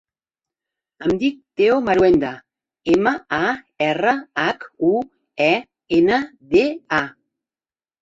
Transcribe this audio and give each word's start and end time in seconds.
Em 1.07 1.11
dic 1.23 1.37
Theo 1.61 1.75
Marhuenda: 1.89 2.31
ema, 2.95 3.13
a, 3.41 3.53
erra, 3.91 4.17
hac, 4.47 4.69
u, 4.91 4.93
e, 5.53 5.55
ena, 6.03 6.23
de, 6.57 6.69
a. 7.05 7.09